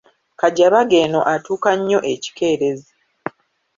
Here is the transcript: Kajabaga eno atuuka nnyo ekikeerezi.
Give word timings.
Kajabaga 0.39 0.95
eno 1.05 1.19
atuuka 1.33 1.71
nnyo 1.79 1.99
ekikeerezi. 2.13 2.91